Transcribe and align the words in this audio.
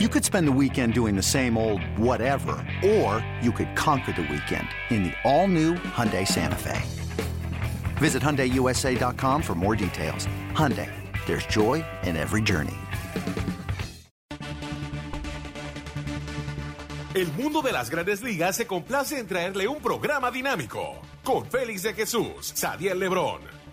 You 0.00 0.08
could 0.08 0.24
spend 0.24 0.48
the 0.48 0.58
weekend 0.60 0.92
doing 0.92 1.14
the 1.14 1.22
same 1.22 1.56
old 1.56 1.80
whatever, 1.96 2.56
or 2.84 3.24
you 3.40 3.52
could 3.52 3.76
conquer 3.76 4.10
the 4.10 4.22
weekend 4.22 4.66
in 4.90 5.04
the 5.04 5.12
all-new 5.22 5.74
Hyundai 5.74 6.26
Santa 6.26 6.56
Fe. 6.56 6.82
Visit 7.98 8.20
HyundaiUSA.com 8.20 9.40
for 9.40 9.54
more 9.54 9.76
details. 9.76 10.26
Hyundai, 10.50 10.90
there's 11.26 11.46
joy 11.46 11.84
in 12.02 12.16
every 12.16 12.42
journey. 12.42 12.74
El 17.14 17.30
mundo 17.38 17.62
de 17.62 17.70
las 17.70 17.88
grandes 17.88 18.20
ligas 18.20 18.56
se 18.56 18.66
complace 18.66 19.16
en 19.20 19.28
traerle 19.28 19.68
un 19.68 19.80
programa 19.80 20.32
dinámico 20.32 20.96
con 21.22 21.46
Félix 21.46 21.84
de 21.84 21.94
Jesús, 21.94 22.50
Sadiel 22.56 22.98
Lebrón, 22.98 23.42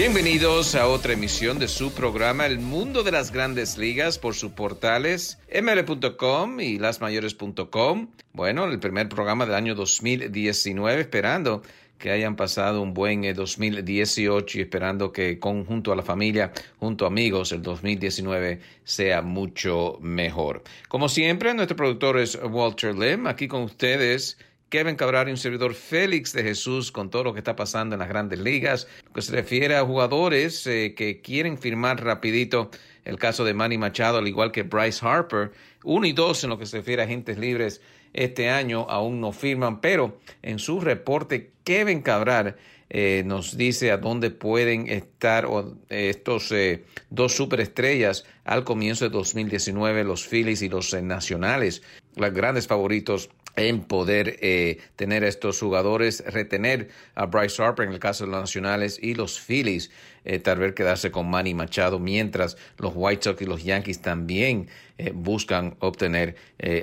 Bienvenidos 0.00 0.76
a 0.76 0.88
otra 0.88 1.12
emisión 1.12 1.58
de 1.58 1.68
su 1.68 1.92
programa 1.92 2.46
El 2.46 2.58
Mundo 2.58 3.02
de 3.02 3.12
las 3.12 3.32
Grandes 3.32 3.76
Ligas 3.76 4.18
por 4.18 4.34
sus 4.34 4.52
portales 4.52 5.38
ml.com 5.52 6.58
y 6.58 6.78
lasmayores.com. 6.78 8.08
Bueno, 8.32 8.64
el 8.64 8.80
primer 8.80 9.10
programa 9.10 9.44
del 9.44 9.54
año 9.54 9.74
2019, 9.74 11.02
esperando 11.02 11.60
que 11.98 12.10
hayan 12.12 12.34
pasado 12.34 12.80
un 12.80 12.94
buen 12.94 13.20
2018 13.34 14.58
y 14.58 14.62
esperando 14.62 15.12
que 15.12 15.38
conjunto 15.38 15.92
a 15.92 15.96
la 15.96 16.02
familia, 16.02 16.50
junto 16.78 17.04
a 17.04 17.08
amigos, 17.08 17.52
el 17.52 17.60
2019 17.60 18.58
sea 18.84 19.20
mucho 19.20 19.98
mejor. 20.00 20.62
Como 20.88 21.10
siempre, 21.10 21.52
nuestro 21.52 21.76
productor 21.76 22.18
es 22.18 22.38
Walter 22.42 22.96
Lim, 22.96 23.26
aquí 23.26 23.48
con 23.48 23.64
ustedes 23.64 24.38
Kevin 24.70 24.94
Cabral 24.94 25.28
y 25.28 25.32
un 25.32 25.36
servidor 25.36 25.74
Félix 25.74 26.32
de 26.32 26.44
Jesús 26.44 26.92
con 26.92 27.10
todo 27.10 27.24
lo 27.24 27.32
que 27.32 27.40
está 27.40 27.56
pasando 27.56 27.96
en 27.96 27.98
las 27.98 28.08
grandes 28.08 28.38
ligas. 28.38 28.86
Que 29.12 29.20
se 29.20 29.32
refiere 29.32 29.76
a 29.76 29.84
jugadores 29.84 30.64
eh, 30.68 30.94
que 30.96 31.20
quieren 31.20 31.58
firmar 31.58 32.02
rapidito 32.02 32.70
el 33.04 33.18
caso 33.18 33.44
de 33.44 33.52
Manny 33.52 33.78
Machado, 33.78 34.18
al 34.18 34.28
igual 34.28 34.52
que 34.52 34.62
Bryce 34.62 35.04
Harper. 35.04 35.50
Uno 35.82 36.06
y 36.06 36.12
dos 36.12 36.44
en 36.44 36.50
lo 36.50 36.58
que 36.58 36.66
se 36.66 36.78
refiere 36.78 37.02
a 37.02 37.06
agentes 37.06 37.36
libres 37.36 37.80
este 38.12 38.48
año 38.48 38.86
aún 38.88 39.20
no 39.20 39.32
firman, 39.32 39.80
pero 39.80 40.18
en 40.42 40.58
su 40.58 40.80
reporte 40.80 41.50
Kevin 41.64 42.02
Cabral 42.02 42.56
eh, 42.88 43.22
nos 43.24 43.56
dice 43.56 43.92
a 43.92 43.98
dónde 43.98 44.30
pueden 44.30 44.88
estar 44.88 45.46
estos 45.88 46.50
eh, 46.50 46.84
dos 47.08 47.34
superestrellas 47.34 48.24
al 48.44 48.64
comienzo 48.64 49.04
de 49.04 49.10
2019, 49.10 50.02
los 50.04 50.26
Phillies 50.26 50.62
y 50.62 50.68
los 50.68 50.92
nacionales, 50.94 51.82
los 52.16 52.32
grandes 52.32 52.66
favoritos 52.66 53.30
en 53.56 53.82
poder 53.82 54.38
eh, 54.40 54.78
tener 54.96 55.24
a 55.24 55.28
estos 55.28 55.60
jugadores, 55.60 56.24
retener 56.26 56.88
a 57.14 57.26
Bryce 57.26 57.62
Harper 57.62 57.86
en 57.86 57.92
el 57.92 57.98
caso 57.98 58.24
de 58.24 58.30
los 58.30 58.40
nacionales 58.40 58.98
y 59.02 59.14
los 59.14 59.40
Phillies, 59.40 59.90
eh, 60.24 60.38
tal 60.38 60.58
vez 60.58 60.74
quedarse 60.74 61.10
con 61.10 61.28
Manny 61.28 61.54
Machado, 61.54 61.98
mientras 61.98 62.56
los 62.78 62.92
White 62.94 63.24
Sox 63.24 63.42
y 63.42 63.46
los 63.46 63.64
Yankees 63.64 64.00
también 64.00 64.68
eh, 64.98 65.12
buscan 65.14 65.76
obtener 65.80 66.36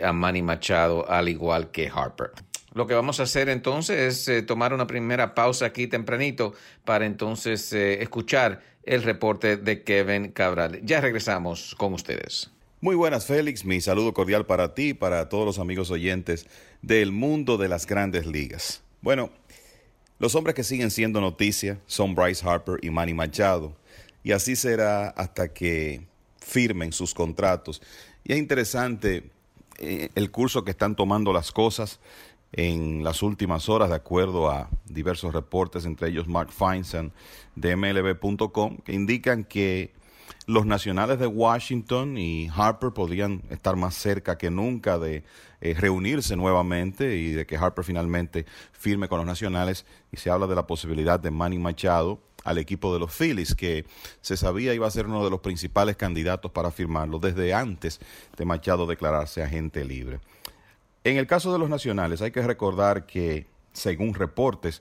a 0.03 0.12
Manny 0.12 0.42
Machado 0.42 1.09
al 1.09 1.30
igual 1.30 1.72
que 1.72 1.90
Harper. 1.94 2.31
Lo 2.74 2.88
que 2.88 2.94
vamos 2.94 3.19
a 3.19 3.24
hacer 3.24 3.50
entonces 3.50 4.28
es 4.28 4.46
tomar 4.46 4.74
una 4.74 4.88
primera 4.88 5.34
pausa 5.34 5.68
aquí 5.68 5.88
tempranito 5.88 6.53
para 6.84 7.06
entonces 7.06 7.72
escuchar 7.74 8.62
el 8.84 9.03
reporte 9.03 9.58
de 9.58 9.84
Kevin 9.84 10.31
Cabral. 10.31 10.81
Ya 10.84 11.02
regresamos 11.02 11.75
con 11.75 11.94
ustedes. 11.94 12.52
Muy 12.80 12.96
buenas, 12.96 13.26
Félix. 13.26 13.66
Mi 13.66 13.82
saludo 13.82 14.14
cordial 14.14 14.46
para 14.46 14.76
ti 14.76 14.90
y 14.90 14.94
para 14.94 15.30
todos 15.30 15.48
los 15.48 15.58
amigos 15.58 15.90
oyentes 15.90 16.46
del 16.84 17.12
mundo 17.12 17.58
de 17.58 17.68
las 17.70 17.88
grandes 17.88 18.28
ligas. 18.28 18.84
Bueno, 19.02 19.32
los 20.20 20.36
hombres 20.36 20.54
que 20.54 20.64
siguen 20.64 20.92
siendo 20.92 21.20
noticia 21.20 21.80
son 21.88 22.14
Bryce 22.14 22.48
Harper 22.48 22.78
y 22.84 22.92
Manny 22.92 23.16
Machado. 23.16 23.76
Y 24.24 24.32
así 24.32 24.56
será 24.56 25.10
hasta 25.10 25.52
que 25.54 26.06
firmen 26.40 26.94
sus 26.94 27.16
contratos. 27.16 27.82
Y 28.24 28.34
es 28.34 28.38
interesante 28.38 29.24
eh, 29.80 30.10
el 30.14 30.30
curso 30.30 30.64
que 30.64 30.70
están 30.72 30.96
tomando 30.96 31.34
las 31.34 31.52
cosas 31.52 32.00
en 32.52 33.04
las 33.04 33.24
últimas 33.24 33.70
horas, 33.70 33.90
de 33.90 33.96
acuerdo 33.96 34.52
a 34.52 34.70
diversos 34.86 35.34
reportes, 35.34 35.84
entre 35.86 36.10
ellos 36.10 36.28
Mark 36.28 36.52
Feinstein 36.52 37.12
de 37.56 37.76
MLB.com, 37.76 38.78
que 38.78 38.94
indican 38.94 39.46
que 39.46 39.98
los 40.47 40.66
nacionales 40.66 41.19
de 41.19 41.28
Washington 41.28 42.18
y 42.18 42.50
Harper 42.56 42.91
podrían 42.91 43.44
estar 43.50 43.75
más 43.75 43.96
cerca 43.96 44.38
que 44.38 44.50
nunca 44.50 44.97
de 44.97 45.25
eh, 45.59 45.75
reunirse 45.78 46.38
nuevamente 46.38 47.18
y 47.18 47.34
de 47.34 47.46
que 47.46 47.58
Harper 47.58 47.84
finalmente 47.84 48.46
firme 48.72 49.09
con 49.09 49.18
los 49.18 49.28
nacionales. 49.28 49.86
Y 50.09 50.18
se 50.18 50.30
habla 50.30 50.47
de 50.47 50.56
la 50.56 50.66
posibilidad 50.66 51.19
de 51.19 51.31
Manny 51.31 51.59
Machado 51.59 52.22
al 52.46 52.57
equipo 52.59 52.94
de 52.94 53.00
los 53.00 53.13
Phillies, 53.13 53.56
que 53.56 53.86
se 54.22 54.38
sabía 54.38 54.74
iba 54.74 54.88
a 54.88 54.91
ser 54.91 55.07
uno 55.07 55.22
de 55.22 55.30
los 55.30 55.41
principales 55.41 55.97
candidatos 55.97 56.50
para 56.50 56.72
firmarlo 56.72 57.19
desde 57.19 57.53
antes 57.53 58.00
de 58.38 58.46
Machado 58.46 58.86
declararse 58.86 59.44
agente 59.44 59.84
libre. 59.84 60.22
En 61.03 61.18
el 61.18 61.28
caso 61.28 61.52
de 61.52 61.59
los 61.59 61.69
nacionales, 61.69 62.22
hay 62.22 62.31
que 62.31 62.41
recordar 62.41 63.06
que, 63.06 63.47
según 63.74 64.13
reportes, 64.13 64.80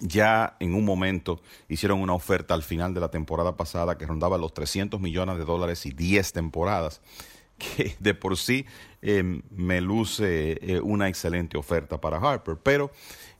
ya 0.00 0.56
en 0.58 0.74
un 0.74 0.84
momento 0.84 1.40
hicieron 1.68 2.00
una 2.00 2.14
oferta 2.14 2.54
al 2.54 2.62
final 2.62 2.94
de 2.94 3.00
la 3.00 3.10
temporada 3.10 3.56
pasada 3.56 3.96
que 3.98 4.06
rondaba 4.06 4.38
los 4.38 4.54
300 4.54 5.00
millones 5.00 5.38
de 5.38 5.44
dólares 5.44 5.86
y 5.86 5.90
10 5.92 6.32
temporadas, 6.32 7.00
que 7.58 7.96
de 8.00 8.14
por 8.14 8.36
sí 8.36 8.66
em, 9.00 9.42
me 9.50 9.80
luce 9.80 10.58
eh, 10.60 10.80
una 10.80 11.08
excelente 11.08 11.56
oferta 11.56 12.00
para 12.00 12.18
Harper, 12.18 12.56
pero 12.62 12.90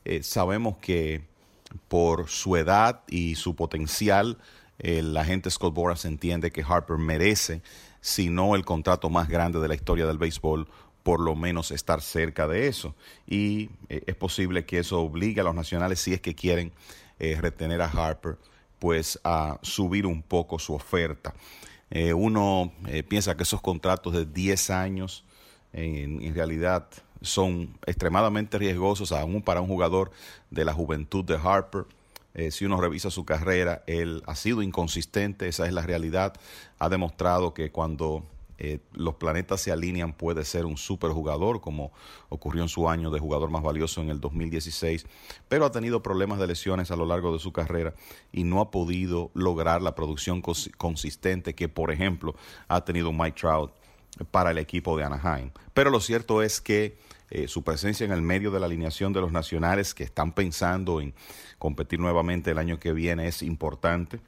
eh, 0.05 0.23
sabemos 0.23 0.77
que 0.77 1.21
por 1.87 2.29
su 2.29 2.55
edad 2.55 3.01
y 3.07 3.35
su 3.35 3.55
potencial, 3.55 4.37
el 4.79 5.15
agente 5.17 5.49
Scott 5.49 5.73
Boras 5.73 6.05
entiende 6.05 6.51
que 6.51 6.63
Harper 6.67 6.97
merece, 6.97 7.61
si 8.01 8.29
no 8.29 8.55
el 8.55 8.65
contrato 8.65 9.09
más 9.09 9.27
grande 9.27 9.59
de 9.59 9.67
la 9.67 9.75
historia 9.75 10.05
del 10.05 10.17
béisbol, 10.17 10.67
por 11.03 11.19
lo 11.19 11.35
menos 11.35 11.71
estar 11.71 12.01
cerca 12.01 12.47
de 12.47 12.67
eso. 12.67 12.95
Y 13.27 13.69
eh, 13.89 14.03
es 14.07 14.15
posible 14.15 14.65
que 14.65 14.79
eso 14.79 15.01
obligue 15.01 15.41
a 15.41 15.43
los 15.43 15.53
nacionales, 15.53 15.99
si 15.99 16.13
es 16.13 16.21
que 16.21 16.33
quieren 16.33 16.71
eh, 17.19 17.37
retener 17.39 17.81
a 17.81 17.87
Harper, 17.87 18.37
pues 18.79 19.19
a 19.23 19.59
subir 19.61 20.05
un 20.05 20.23
poco 20.23 20.57
su 20.57 20.73
oferta. 20.73 21.33
Eh, 21.91 22.13
uno 22.13 22.71
piensa 23.07 23.37
que 23.37 23.43
esos 23.43 23.61
contratos 23.61 24.13
de 24.13 24.25
10 24.25 24.69
años 24.71 25.23
en, 25.73 26.33
realidad 26.33 26.87
son 27.21 27.77
extremadamente 27.85 28.57
riesgosos, 28.57 29.11
aún 29.11 29.43
para 29.43 29.61
un 29.61 29.67
jugador 29.67 30.11
de 30.49 30.65
la 30.65 30.73
juventud 30.73 31.23
de 31.23 31.35
Harper. 31.35 31.85
si 32.49 32.65
uno 32.65 32.81
revisa 32.81 33.11
su 33.11 33.25
carrera, 33.25 33.83
él 33.85 34.23
ha 34.25 34.35
sido 34.35 34.63
inconsistente, 34.63 35.47
esa 35.47 35.67
es 35.67 35.73
la 35.73 35.83
realidad. 35.83 36.33
Ha 36.79 36.89
demostrado 36.89 37.53
que 37.53 37.71
cuando 37.71 38.25
eh, 38.57 38.79
los 38.93 39.15
planetas 39.15 39.61
se 39.61 39.71
alinean, 39.71 40.13
puede 40.13 40.45
ser 40.45 40.65
un 40.65 40.77
superjugador, 40.77 41.61
como 41.61 41.91
ocurrió 42.29 42.61
en 42.61 42.69
su 42.69 42.89
año 42.89 43.09
de 43.09 43.19
jugador 43.19 43.49
más 43.49 43.63
valioso 43.63 44.01
en 44.01 44.09
el 44.09 44.19
2016, 44.19 45.05
pero 45.47 45.65
ha 45.65 45.71
tenido 45.71 46.03
problemas 46.03 46.39
de 46.39 46.47
lesiones 46.47 46.91
a 46.91 46.95
lo 46.95 47.05
largo 47.05 47.33
de 47.33 47.39
su 47.39 47.51
carrera 47.51 47.93
y 48.31 48.43
no 48.43 48.61
ha 48.61 48.71
podido 48.71 49.31
lograr 49.33 49.81
la 49.81 49.95
producción 49.95 50.41
consistente 50.41 51.55
que, 51.55 51.69
por 51.69 51.91
ejemplo, 51.91 52.35
ha 52.67 52.83
tenido 52.85 53.11
Mike 53.11 53.39
Trout 53.39 53.71
para 54.31 54.51
el 54.51 54.57
equipo 54.57 54.97
de 54.97 55.03
Anaheim. 55.03 55.51
Pero 55.73 55.89
lo 55.89 55.99
cierto 55.99 56.43
es 56.43 56.61
que 56.61 56.97
eh, 57.31 57.47
su 57.47 57.63
presencia 57.63 58.05
en 58.05 58.11
el 58.11 58.21
medio 58.21 58.51
de 58.51 58.59
la 58.59 58.67
alineación 58.67 59.11
de 59.11 59.21
los 59.21 59.31
nacionales 59.31 59.95
que 59.95 60.03
están 60.03 60.33
pensando 60.33 61.01
en 61.01 61.15
competir 61.57 61.99
nuevamente 61.99 62.51
el 62.51 62.59
año 62.59 62.79
que 62.79 62.93
viene 62.93 63.27
es 63.27 63.41
importante 63.41 64.19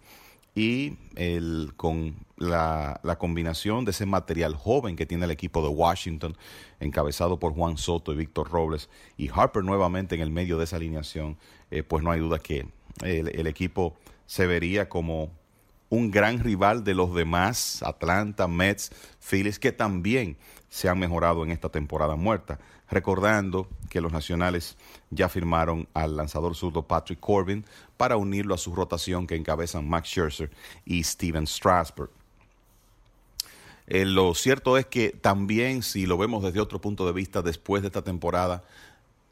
y 0.56 0.98
el, 1.16 1.74
con 1.75 2.16
la, 2.38 3.02
la, 3.04 3.18
combinación 3.18 3.84
de 3.84 3.92
ese 3.92 4.06
material 4.06 4.56
joven 4.56 4.96
que 4.96 5.06
tiene 5.06 5.25
el 5.25 5.31
equipo 5.31 5.62
de 5.62 5.68
Washington, 5.68 6.38
encabezado 6.80 7.38
por 7.40 7.54
Juan 7.54 7.78
Soto 7.78 8.13
y 8.13 8.16
Víctor 8.16 8.50
Robles, 8.50 8.90
y 9.18 9.30
Harper 9.30 9.63
nuevamente 9.63 10.16
en 10.16 10.22
el 10.22 10.31
medio 10.31 10.57
de 10.57 10.63
esa 10.63 10.78
alineación, 10.78 11.38
eh, 11.72 11.84
pues 11.84 12.04
no 12.04 12.12
hay 12.12 12.22
duda 12.22 12.40
que 12.40 12.68
el, 13.04 13.48
equipo 13.48 13.96
se 14.25 14.48
vería 14.48 14.88
como 14.88 15.31
un 15.90 16.12
gran 16.12 16.40
rival 16.40 16.84
de 16.84 16.94
los 16.94 17.14
demás, 17.14 17.82
Atlanta, 17.84 18.48
Mets, 18.48 18.92
Phillies, 19.20 19.60
que 19.60 19.72
también 19.72 20.38
se 20.70 20.90
han 20.90 21.00
mejorado 21.00 21.44
en 21.44 21.52
esta 21.52 21.70
temporada 21.70 22.16
muerta. 22.16 22.60
Recordando 22.90 23.68
que 23.90 24.02
los 24.02 24.12
nacionales 24.12 24.78
ya 25.10 25.30
firmaron 25.30 25.88
al 25.94 26.18
lanzador 26.18 26.56
zurdo 26.56 26.84
Patrick 26.84 27.20
Corbin 27.20 27.66
para 27.98 28.18
unirlo 28.18 28.54
a 28.54 28.60
su 28.60 28.76
rotación 28.76 29.26
que 29.26 29.36
encabezan 29.36 29.88
Max 29.88 30.10
Scherzer 30.10 30.52
y 30.86 31.04
Steven 31.04 31.48
Strasburg. 31.48 32.12
Eh, 33.88 34.06
lo 34.06 34.34
cierto 34.34 34.78
es 34.78 34.86
que 34.86 35.10
también, 35.10 35.84
si 35.84 36.06
lo 36.06 36.18
vemos 36.18 36.44
desde 36.44 36.60
otro 36.60 36.81
punto 36.81 37.06
de 37.06 37.14
vista, 37.14 37.42
después 37.42 37.81
de 37.81 37.88
esta 37.88 38.02
temporada, 38.02 38.64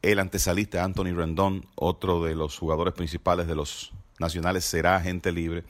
el 0.01 0.19
antesalista 0.19 0.83
Anthony 0.83 1.13
Rendón, 1.15 1.65
otro 1.75 2.23
de 2.23 2.35
los 2.35 2.57
jugadores 2.57 2.93
principales 2.93 3.47
de 3.47 3.55
los 3.55 3.93
nacionales, 4.19 4.65
será 4.65 4.95
agente 4.95 5.31
libre. 5.31 5.63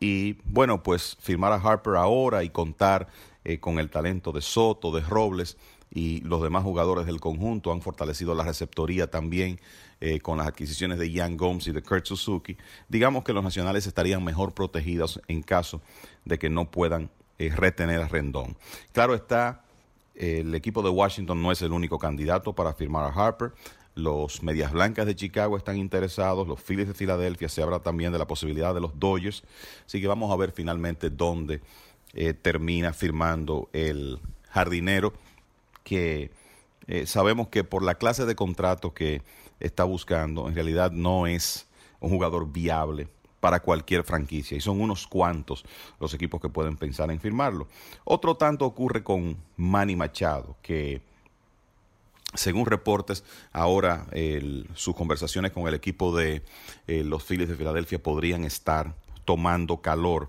Y 0.00 0.34
bueno, 0.44 0.82
pues 0.82 1.16
firmar 1.20 1.52
a 1.52 1.56
Harper 1.56 1.96
ahora 1.96 2.44
y 2.44 2.50
contar 2.50 3.08
eh, 3.44 3.58
con 3.58 3.78
el 3.78 3.90
talento 3.90 4.32
de 4.32 4.42
Soto, 4.42 4.90
de 4.90 5.00
Robles 5.00 5.56
y 5.90 6.20
los 6.22 6.42
demás 6.42 6.62
jugadores 6.64 7.06
del 7.06 7.20
conjunto 7.20 7.72
han 7.72 7.80
fortalecido 7.80 8.34
la 8.34 8.44
receptoría 8.44 9.08
también 9.10 9.60
eh, 10.00 10.20
con 10.20 10.38
las 10.38 10.48
adquisiciones 10.48 10.98
de 10.98 11.10
Ian 11.10 11.36
Gomes 11.36 11.66
y 11.68 11.72
de 11.72 11.82
Kurt 11.82 12.04
Suzuki. 12.04 12.56
Digamos 12.88 13.24
que 13.24 13.32
los 13.32 13.42
nacionales 13.42 13.86
estarían 13.86 14.22
mejor 14.22 14.52
protegidos 14.52 15.20
en 15.28 15.42
caso 15.42 15.80
de 16.24 16.38
que 16.38 16.50
no 16.50 16.70
puedan 16.70 17.10
eh, 17.38 17.50
retener 17.54 18.00
a 18.02 18.08
Rendón. 18.08 18.56
Claro 18.92 19.14
está, 19.14 19.64
el 20.14 20.54
equipo 20.54 20.82
de 20.82 20.90
Washington 20.90 21.42
no 21.42 21.52
es 21.52 21.62
el 21.62 21.72
único 21.72 21.98
candidato 21.98 22.52
para 22.52 22.74
firmar 22.74 23.04
a 23.04 23.14
Harper. 23.14 23.52
Los 23.96 24.42
Medias 24.42 24.72
Blancas 24.72 25.06
de 25.06 25.16
Chicago 25.16 25.56
están 25.56 25.78
interesados, 25.78 26.46
los 26.46 26.60
Phillies 26.60 26.86
de 26.86 26.92
Filadelfia, 26.92 27.48
se 27.48 27.62
habla 27.62 27.80
también 27.80 28.12
de 28.12 28.18
la 28.18 28.26
posibilidad 28.26 28.74
de 28.74 28.80
los 28.80 29.00
Dodgers. 29.00 29.42
Así 29.86 30.02
que 30.02 30.06
vamos 30.06 30.30
a 30.30 30.36
ver 30.36 30.52
finalmente 30.52 31.08
dónde 31.08 31.62
eh, 32.12 32.34
termina 32.34 32.92
firmando 32.92 33.70
el 33.72 34.20
jardinero, 34.50 35.14
que 35.82 36.30
eh, 36.86 37.06
sabemos 37.06 37.48
que 37.48 37.64
por 37.64 37.82
la 37.82 37.94
clase 37.94 38.26
de 38.26 38.36
contrato 38.36 38.92
que 38.92 39.22
está 39.60 39.84
buscando, 39.84 40.46
en 40.46 40.54
realidad 40.54 40.92
no 40.92 41.26
es 41.26 41.66
un 41.98 42.10
jugador 42.10 42.52
viable 42.52 43.08
para 43.40 43.60
cualquier 43.60 44.04
franquicia 44.04 44.58
y 44.58 44.60
son 44.60 44.80
unos 44.80 45.06
cuantos 45.06 45.64
los 46.00 46.12
equipos 46.12 46.40
que 46.40 46.50
pueden 46.50 46.76
pensar 46.76 47.10
en 47.10 47.18
firmarlo. 47.18 47.66
Otro 48.04 48.36
tanto 48.36 48.66
ocurre 48.66 49.02
con 49.02 49.38
Manny 49.56 49.96
Machado, 49.96 50.56
que 50.60 51.00
según 52.36 52.66
reportes, 52.66 53.24
ahora 53.52 54.06
sus 54.74 54.94
conversaciones 54.94 55.52
con 55.52 55.66
el 55.66 55.74
equipo 55.74 56.16
de 56.16 56.42
eh, 56.86 57.04
los 57.04 57.24
Phillies 57.24 57.48
de 57.48 57.56
Filadelfia 57.56 58.02
podrían 58.02 58.44
estar 58.44 58.94
tomando 59.24 59.80
calor. 59.80 60.28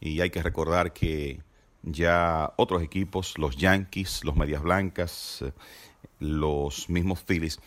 Y 0.00 0.20
hay 0.20 0.30
que 0.30 0.42
recordar 0.42 0.92
que 0.92 1.40
ya 1.82 2.52
otros 2.56 2.82
equipos, 2.82 3.38
los 3.38 3.56
Yankees, 3.56 4.24
los 4.24 4.36
Medias 4.36 4.62
Blancas, 4.62 5.42
eh, 5.42 5.52
los 6.18 6.88
mismos 6.88 7.22
Phillies, 7.22 7.60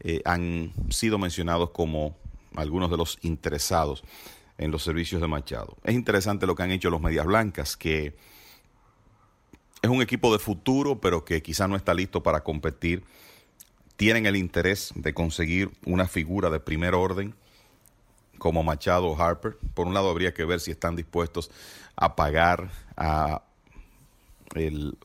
eh, 0.00 0.22
han 0.24 0.72
sido 0.90 1.18
mencionados 1.18 1.70
como 1.70 2.16
algunos 2.56 2.90
de 2.90 2.96
los 2.96 3.18
interesados 3.22 4.02
en 4.58 4.70
los 4.70 4.82
servicios 4.82 5.20
de 5.20 5.28
Machado. 5.28 5.76
Es 5.84 5.94
interesante 5.94 6.46
lo 6.46 6.54
que 6.54 6.62
han 6.62 6.70
hecho 6.70 6.90
los 6.90 7.00
Medias 7.00 7.26
Blancas, 7.26 7.76
que 7.76 8.14
es 9.84 9.90
un 9.90 10.00
equipo 10.00 10.32
de 10.32 10.38
futuro, 10.38 10.98
pero 10.98 11.26
que 11.26 11.42
quizá 11.42 11.68
no 11.68 11.76
está 11.76 11.92
listo 11.92 12.22
para 12.22 12.42
competir. 12.42 13.04
Tienen 13.96 14.24
el 14.24 14.34
interés 14.34 14.92
de 14.94 15.12
conseguir 15.12 15.70
una 15.84 16.08
figura 16.08 16.48
de 16.48 16.58
primer 16.58 16.94
orden 16.94 17.34
como 18.38 18.62
Machado 18.62 19.08
o 19.08 19.20
Harper. 19.20 19.58
Por 19.74 19.86
un 19.86 19.92
lado, 19.92 20.08
habría 20.08 20.32
que 20.32 20.46
ver 20.46 20.60
si 20.60 20.70
están 20.70 20.96
dispuestos 20.96 21.50
a 21.96 22.16
pagar, 22.16 22.70
a 22.96 23.42
el, 24.54 24.96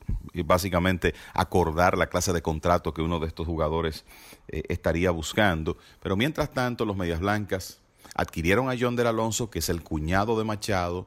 básicamente 0.46 1.14
acordar 1.34 1.98
la 1.98 2.06
clase 2.06 2.32
de 2.32 2.40
contrato 2.40 2.94
que 2.94 3.02
uno 3.02 3.20
de 3.20 3.26
estos 3.26 3.46
jugadores 3.46 4.06
eh, 4.48 4.62
estaría 4.70 5.10
buscando. 5.10 5.76
Pero 6.02 6.16
mientras 6.16 6.52
tanto, 6.52 6.86
los 6.86 6.96
Medias 6.96 7.20
Blancas 7.20 7.80
adquirieron 8.14 8.70
a 8.70 8.76
John 8.80 8.96
del 8.96 9.08
Alonso, 9.08 9.50
que 9.50 9.58
es 9.58 9.68
el 9.68 9.82
cuñado 9.82 10.38
de 10.38 10.44
Machado, 10.44 11.06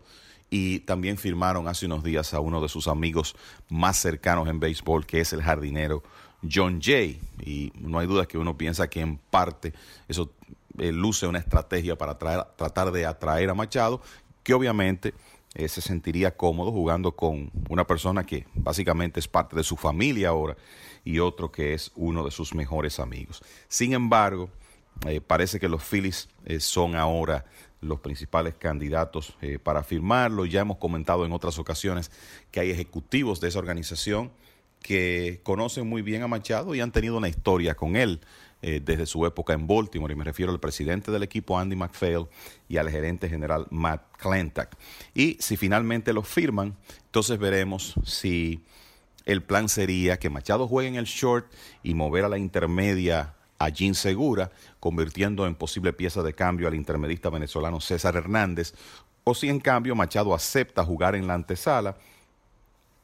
y 0.54 0.82
también 0.82 1.18
firmaron 1.18 1.68
hace 1.68 1.88
unos 1.88 2.04
días 2.04 2.32
a 2.36 2.40
uno 2.40 2.62
de 2.62 2.70
sus 2.70 2.88
amigos 2.88 3.36
más 3.70 3.98
cercanos 3.98 4.48
en 4.48 4.60
béisbol, 4.60 5.04
que 5.04 5.20
es 5.20 5.34
el 5.34 5.42
jardinero 5.42 6.04
John 6.48 6.80
Jay. 6.80 7.20
Y 7.44 7.74
no 7.80 7.98
hay 7.98 8.06
duda 8.06 8.28
que 8.28 8.38
uno 8.38 8.56
piensa 8.56 8.88
que 8.88 9.00
en 9.00 9.18
parte 9.18 9.74
eso 10.08 10.30
eh, 10.78 10.92
luce 10.92 11.26
una 11.26 11.40
estrategia 11.40 11.98
para 11.98 12.20
tratar 12.20 12.92
de 12.92 13.04
atraer 13.04 13.50
a 13.50 13.56
Machado, 13.56 14.00
que 14.44 14.54
obviamente 14.54 15.16
eh, 15.56 15.68
se 15.68 15.82
sentiría 15.82 16.38
cómodo 16.38 16.72
jugando 16.72 17.14
con 17.14 17.50
una 17.68 17.88
persona 17.88 18.24
que 18.24 18.46
básicamente 18.54 19.20
es 19.20 19.28
parte 19.28 19.56
de 19.56 19.64
su 19.64 19.76
familia 19.76 20.30
ahora 20.30 20.56
y 21.04 21.18
otro 21.18 21.52
que 21.52 21.74
es 21.74 21.92
uno 21.96 22.24
de 22.24 22.30
sus 22.30 22.54
mejores 22.54 23.00
amigos. 23.00 23.42
Sin 23.68 23.94
embargo, 23.94 24.52
eh, 25.08 25.20
parece 25.20 25.60
que 25.60 25.68
los 25.68 25.82
Phillies 25.82 26.30
son 26.60 26.96
ahora 26.96 27.44
los 27.84 28.00
principales 28.00 28.56
candidatos 28.56 29.38
para 29.64 29.84
firmarlo. 29.84 30.46
Ya 30.46 30.62
hemos 30.62 30.78
comentado 30.78 31.26
en 31.26 31.32
otras 31.32 31.60
ocasiones 31.60 32.12
que 32.52 32.60
hay 32.60 32.72
ejecutivos 32.72 33.40
de 33.40 33.50
esa 33.50 33.60
organización 33.60 34.32
que 34.82 35.40
conocen 35.44 35.88
muy 35.88 36.02
bien 36.02 36.24
a 36.24 36.28
Machado 36.28 36.76
y 36.76 36.82
han 36.82 36.92
tenido 36.92 37.18
una 37.18 37.30
historia 37.30 37.76
con 37.76 37.96
él. 37.96 38.20
Eh, 38.66 38.80
desde 38.82 39.06
su 39.06 39.26
época 39.26 39.52
en 39.52 39.68
Baltimore, 39.68 40.14
y 40.14 40.16
me 40.16 40.24
refiero 40.24 40.50
al 40.50 40.60
presidente 40.62 41.12
del 41.12 41.22
equipo 41.22 41.60
Andy 41.60 41.76
McPhail 41.76 42.28
y 42.70 42.78
al 42.78 42.90
gerente 42.90 43.28
general 43.28 43.68
Matt 43.72 44.04
Clantack. 44.18 44.78
Y 45.14 45.36
si 45.42 45.58
finalmente 45.58 46.14
lo 46.14 46.22
firman, 46.22 46.78
entonces 47.08 47.38
veremos 47.38 47.96
si 48.06 48.64
el 49.26 49.44
plan 49.44 49.68
sería 49.68 50.18
que 50.18 50.30
Machado 50.30 50.66
juegue 50.66 50.88
en 50.88 50.96
el 50.96 51.04
short 51.04 51.46
y 51.84 51.94
mover 51.94 52.24
a 52.24 52.30
la 52.30 52.38
intermedia 52.38 53.34
a 53.64 53.70
Jean 53.70 53.96
Segura, 53.96 54.52
convirtiendo 54.80 55.46
en 55.48 55.56
posible 55.56 55.94
pieza 55.94 56.22
de 56.22 56.34
cambio 56.34 56.68
al 56.68 56.76
intermedista 56.76 57.30
venezolano 57.30 57.80
César 57.80 58.16
Hernández, 58.16 58.74
o 59.24 59.34
si 59.34 59.50
en 59.50 59.60
cambio 59.60 59.96
Machado 59.96 60.34
acepta 60.34 60.84
jugar 60.84 61.16
en 61.16 61.28
la 61.28 61.34
antesala, 61.34 61.96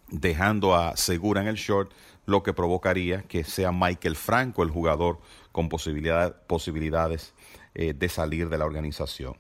dejando 0.09 0.75
a 0.75 0.97
Segura 0.97 1.41
en 1.41 1.47
el 1.47 1.55
short, 1.55 1.91
lo 2.25 2.43
que 2.43 2.53
provocaría 2.53 3.23
que 3.23 3.43
sea 3.43 3.71
Michael 3.71 4.15
Franco 4.15 4.63
el 4.63 4.69
jugador 4.69 5.19
con 5.51 5.69
posibilidades 5.69 7.33
eh, 7.73 7.93
de 7.93 8.09
salir 8.09 8.49
de 8.49 8.57
la 8.57 8.65
organización. 8.65 9.35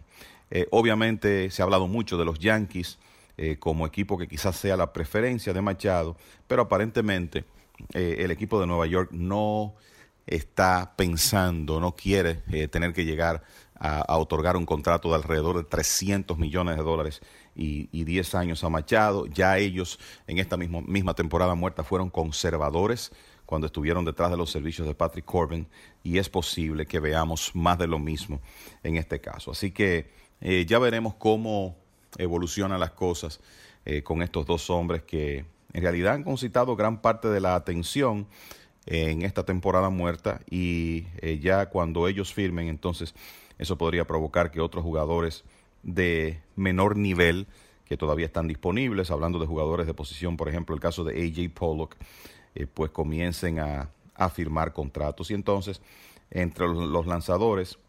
Eh, 0.49 0.67
obviamente 0.71 1.51
se 1.51 1.61
ha 1.61 1.65
hablado 1.65 1.87
mucho 1.87 2.17
de 2.17 2.25
los 2.25 2.39
Yankees 2.39 2.97
eh, 3.37 3.57
como 3.59 3.85
equipo 3.85 4.17
que 4.17 4.27
quizás 4.27 4.55
sea 4.55 4.75
la 4.75 4.91
preferencia 4.91 5.53
de 5.53 5.61
Machado, 5.61 6.17
pero 6.47 6.63
aparentemente 6.63 7.45
el 7.93 8.29
equipo 8.29 8.59
de 8.59 8.67
Nueva 8.67 8.87
York 8.87 9.09
no 9.13 9.73
está 10.35 10.93
pensando, 10.95 11.79
no 11.79 11.95
quiere 11.95 12.35
tener 12.67 12.93
que 12.93 13.05
llegar 13.05 13.43
a, 13.75 14.17
otorgar 14.17 14.57
un 14.57 14.65
contrato 14.65 15.09
de 15.09 15.15
alrededor 15.15 15.57
de 15.57 15.63
300 15.63 16.37
millones 16.37 16.77
de 16.77 16.83
dólares 16.83 17.21
y, 17.55 17.89
y 17.91 18.03
10 18.03 18.35
años 18.35 18.63
a 18.63 18.69
Machado. 18.69 19.25
Ya 19.27 19.57
ellos 19.57 19.99
en 20.27 20.37
esta 20.37 20.57
misma, 20.57 20.81
misma 20.81 21.13
temporada 21.13 21.55
muerta 21.55 21.83
fueron 21.83 22.09
conservadores 22.09 23.11
cuando 23.45 23.65
estuvieron 23.65 24.05
detrás 24.05 24.29
de 24.29 24.37
los 24.37 24.51
servicios 24.51 24.87
de 24.87 24.93
Patrick 24.93 25.25
Corbin 25.25 25.67
y 26.03 26.19
es 26.19 26.29
posible 26.29 26.85
que 26.85 26.99
veamos 26.99 27.51
más 27.55 27.79
de 27.79 27.87
lo 27.87 27.97
mismo 27.97 28.41
en 28.83 28.95
este 28.97 29.19
caso. 29.19 29.51
Así 29.51 29.71
que 29.71 30.11
eh, 30.39 30.65
ya 30.67 30.77
veremos 30.77 31.15
cómo 31.15 31.75
evolucionan 32.17 32.79
las 32.79 32.91
cosas 32.91 33.39
eh, 33.85 34.03
con 34.03 34.21
estos 34.21 34.45
dos 34.45 34.69
hombres 34.69 35.01
que 35.03 35.45
en 35.73 35.81
realidad 35.81 36.13
han 36.13 36.23
concitado 36.23 36.75
gran 36.75 37.01
parte 37.01 37.27
de 37.29 37.39
la 37.39 37.55
atención 37.55 38.27
en 38.89 39.21
esta 39.21 39.43
temporada 39.43 39.91
muerta 39.91 40.41
y 40.49 41.05
eh, 41.21 41.37
ya 41.39 41.67
cuando 41.67 42.07
ellos 42.07 42.33
firmen 42.33 42.67
entonces 42.67 43.13
eso 43.59 43.77
podría 43.77 44.07
provocar 44.07 44.49
que 44.49 44.61
otros 44.61 44.83
jugadores 44.83 45.43
de 45.83 46.41
menor 46.55 46.97
nivel 46.97 47.45
que 47.85 47.97
todavía 47.97 48.25
están 48.25 48.47
disponibles, 48.47 49.11
hablando 49.11 49.37
de 49.37 49.45
jugadores 49.45 49.85
de 49.85 49.93
posición, 49.93 50.37
por 50.37 50.49
ejemplo, 50.49 50.75
el 50.75 50.81
caso 50.81 51.03
de 51.03 51.13
AJ 51.23 51.53
Pollock, 51.53 51.95
eh, 52.55 52.67
pues 52.67 52.91
comiencen 52.91 53.59
a, 53.59 53.89
firmar 54.33 54.73
contratos. 54.73 55.31
Y 55.31 55.33
entonces, 55.33 55.81
entre 56.29 56.67
los, 56.67 57.07
lanzadores, 57.07 57.79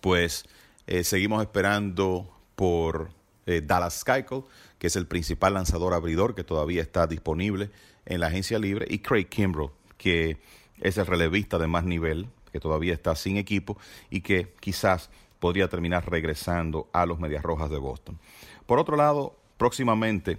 pues 0.00 0.44
eh, 0.86 1.02
seguimos 1.02 1.40
esperando 1.42 2.30
por 2.54 3.10
Dallas 3.46 4.04
Keuchel, 4.04 4.44
que 4.78 4.88
es 4.88 4.96
el 4.96 5.06
principal 5.06 5.54
lanzador 5.54 5.94
abridor 5.94 6.34
que 6.34 6.44
todavía 6.44 6.82
está 6.82 7.06
disponible 7.06 7.70
en 8.08 8.20
la 8.20 8.26
agencia 8.26 8.58
libre, 8.58 8.86
y 8.88 8.98
Craig 8.98 9.26
Kimbrough, 9.26 9.70
que 9.96 10.38
es 10.80 10.96
el 10.98 11.06
relevista 11.06 11.58
de 11.58 11.66
más 11.66 11.84
nivel, 11.84 12.28
que 12.50 12.58
todavía 12.58 12.94
está 12.94 13.14
sin 13.14 13.36
equipo 13.36 13.76
y 14.10 14.22
que 14.22 14.54
quizás 14.60 15.10
podría 15.38 15.68
terminar 15.68 16.10
regresando 16.10 16.88
a 16.92 17.06
los 17.06 17.20
Medias 17.20 17.42
Rojas 17.42 17.70
de 17.70 17.78
Boston. 17.78 18.18
Por 18.66 18.78
otro 18.78 18.96
lado, 18.96 19.36
próximamente, 19.56 20.38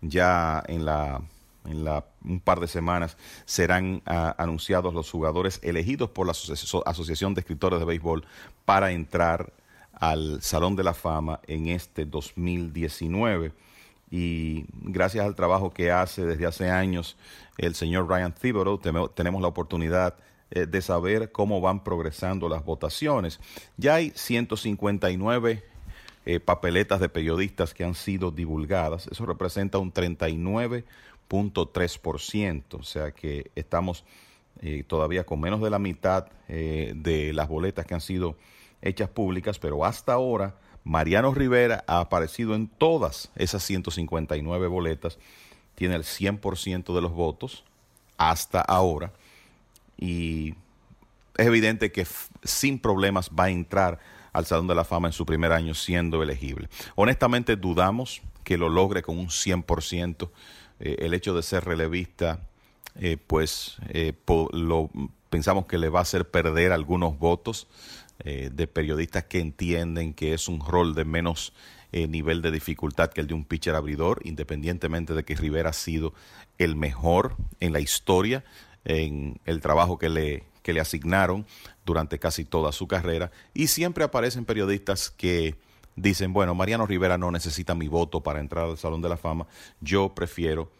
ya 0.00 0.62
en 0.66 0.84
la 0.84 1.22
en 1.66 1.84
la, 1.84 2.06
un 2.24 2.40
par 2.40 2.58
de 2.58 2.66
semanas 2.66 3.18
serán 3.44 4.02
ah, 4.06 4.34
anunciados 4.38 4.94
los 4.94 5.10
jugadores 5.10 5.60
elegidos 5.62 6.10
por 6.10 6.26
la 6.26 6.32
Asociación 6.32 7.34
de 7.34 7.40
Escritores 7.40 7.78
de 7.78 7.84
Béisbol 7.84 8.24
para 8.64 8.92
entrar 8.92 9.52
al 9.92 10.40
Salón 10.40 10.74
de 10.74 10.84
la 10.84 10.94
Fama 10.94 11.40
en 11.46 11.68
este 11.68 12.06
2019 12.06 13.52
y 14.10 14.66
gracias 14.72 15.24
al 15.24 15.36
trabajo 15.36 15.70
que 15.70 15.92
hace 15.92 16.26
desde 16.26 16.46
hace 16.46 16.68
años 16.68 17.16
el 17.58 17.74
señor 17.74 18.08
Ryan 18.08 18.34
Thibodeau, 18.34 18.78
tenemos 19.14 19.42
la 19.42 19.48
oportunidad 19.48 20.16
eh, 20.50 20.66
de 20.66 20.82
saber 20.82 21.30
cómo 21.30 21.60
van 21.60 21.84
progresando 21.84 22.48
las 22.48 22.64
votaciones. 22.64 23.38
Ya 23.76 23.94
hay 23.94 24.10
159 24.16 25.62
eh, 26.26 26.40
papeletas 26.40 26.98
de 26.98 27.08
periodistas 27.08 27.72
que 27.72 27.84
han 27.84 27.94
sido 27.94 28.32
divulgadas, 28.32 29.06
eso 29.06 29.26
representa 29.26 29.78
un 29.78 29.92
39.3%, 29.92 32.64
o 32.72 32.82
sea 32.82 33.12
que 33.12 33.52
estamos 33.54 34.04
eh, 34.60 34.82
todavía 34.86 35.24
con 35.24 35.40
menos 35.40 35.62
de 35.62 35.70
la 35.70 35.78
mitad 35.78 36.26
de 36.48 37.32
las 37.32 37.48
boletas 37.48 37.86
que 37.86 37.94
han 37.94 38.00
sido 38.00 38.36
hechas 38.82 39.08
públicas, 39.08 39.60
pero 39.60 39.84
hasta 39.84 40.14
ahora 40.14 40.56
Mariano 40.84 41.34
Rivera 41.34 41.84
ha 41.86 42.00
aparecido 42.00 42.54
en 42.54 42.68
todas 42.68 43.30
esas 43.36 43.62
159 43.64 44.66
boletas, 44.66 45.18
tiene 45.74 45.96
el 45.96 46.04
100% 46.04 46.94
de 46.94 47.00
los 47.00 47.12
votos 47.12 47.64
hasta 48.16 48.60
ahora 48.60 49.12
y 49.96 50.54
es 51.36 51.46
evidente 51.46 51.92
que 51.92 52.06
sin 52.42 52.78
problemas 52.78 53.30
va 53.30 53.44
a 53.44 53.50
entrar 53.50 53.98
al 54.32 54.46
Salón 54.46 54.66
de 54.66 54.74
la 54.74 54.84
Fama 54.84 55.08
en 55.08 55.12
su 55.12 55.26
primer 55.26 55.52
año 55.52 55.74
siendo 55.74 56.22
elegible. 56.22 56.68
Honestamente 56.94 57.56
dudamos 57.56 58.22
que 58.44 58.58
lo 58.58 58.68
logre 58.68 59.02
con 59.02 59.18
un 59.18 59.28
100%. 59.28 60.30
Eh, 60.80 60.96
el 61.00 61.14
hecho 61.14 61.34
de 61.34 61.42
ser 61.42 61.64
relevista, 61.64 62.40
eh, 62.96 63.16
pues 63.16 63.76
eh, 63.88 64.12
lo, 64.52 64.90
pensamos 65.28 65.66
que 65.66 65.78
le 65.78 65.88
va 65.88 66.00
a 66.00 66.02
hacer 66.02 66.28
perder 66.28 66.72
algunos 66.72 67.18
votos 67.18 67.68
eh, 68.24 68.50
de 68.52 68.66
periodistas 68.66 69.24
que 69.24 69.40
entienden 69.40 70.14
que 70.14 70.34
es 70.34 70.48
un 70.48 70.60
rol 70.60 70.94
de 70.94 71.04
menos 71.04 71.52
eh, 71.92 72.06
nivel 72.06 72.42
de 72.42 72.50
dificultad 72.50 73.10
que 73.10 73.20
el 73.20 73.26
de 73.26 73.34
un 73.34 73.44
pitcher 73.44 73.74
abridor, 73.74 74.20
independientemente 74.24 75.14
de 75.14 75.24
que 75.24 75.34
Rivera 75.34 75.70
ha 75.70 75.72
sido 75.72 76.14
el 76.58 76.76
mejor 76.76 77.36
en 77.58 77.72
la 77.72 77.80
historia 77.80 78.44
en 78.84 79.40
el 79.44 79.60
trabajo 79.60 79.98
que 79.98 80.08
le, 80.08 80.44
que 80.62 80.72
le 80.72 80.80
asignaron 80.80 81.46
durante 81.84 82.18
casi 82.18 82.44
toda 82.44 82.72
su 82.72 82.86
carrera. 82.86 83.30
Y 83.54 83.66
siempre 83.66 84.04
aparecen 84.04 84.44
periodistas 84.44 85.10
que 85.10 85.56
dicen, 85.96 86.32
bueno, 86.32 86.54
Mariano 86.54 86.86
Rivera 86.86 87.18
no 87.18 87.30
necesita 87.30 87.74
mi 87.74 87.88
voto 87.88 88.22
para 88.22 88.40
entrar 88.40 88.66
al 88.66 88.78
Salón 88.78 89.02
de 89.02 89.08
la 89.08 89.16
Fama, 89.16 89.46
yo 89.80 90.14
prefiero 90.14 90.70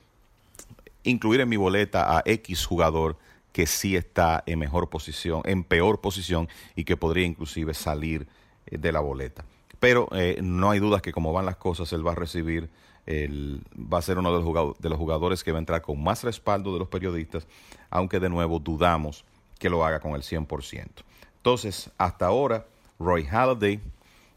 incluir 1.02 1.40
en 1.40 1.48
mi 1.48 1.56
boleta 1.56 2.18
a 2.18 2.22
X 2.24 2.66
jugador 2.66 3.16
que 3.52 3.66
sí 3.66 3.96
está 3.96 4.42
en 4.46 4.58
mejor 4.58 4.88
posición, 4.88 5.42
en 5.44 5.64
peor 5.64 6.00
posición 6.00 6.48
y 6.76 6.84
que 6.84 6.96
podría 6.96 7.26
inclusive 7.26 7.74
salir 7.74 8.26
eh, 8.66 8.78
de 8.78 8.92
la 8.92 9.00
boleta. 9.00 9.44
Pero 9.78 10.08
eh, 10.12 10.38
no 10.42 10.70
hay 10.70 10.78
dudas 10.78 11.02
que 11.02 11.12
como 11.12 11.32
van 11.32 11.46
las 11.46 11.56
cosas, 11.56 11.92
él 11.92 12.06
va 12.06 12.12
a 12.12 12.16
recibir, 12.16 12.68
el, 13.06 13.62
va 13.74 13.98
a 13.98 14.02
ser 14.02 14.18
uno 14.18 14.32
de 14.36 14.44
los, 14.44 14.78
de 14.78 14.88
los 14.88 14.98
jugadores 14.98 15.42
que 15.42 15.52
va 15.52 15.58
a 15.58 15.60
entrar 15.60 15.82
con 15.82 16.02
más 16.02 16.22
respaldo 16.22 16.72
de 16.72 16.78
los 16.78 16.88
periodistas, 16.88 17.46
aunque 17.88 18.20
de 18.20 18.28
nuevo 18.28 18.58
dudamos 18.58 19.24
que 19.58 19.70
lo 19.70 19.84
haga 19.84 20.00
con 20.00 20.12
el 20.12 20.22
100%. 20.22 20.86
Entonces, 21.36 21.90
hasta 21.96 22.26
ahora, 22.26 22.66
Roy 22.98 23.24
Halladay 23.24 23.80